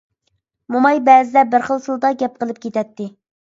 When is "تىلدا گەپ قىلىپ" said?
1.85-2.63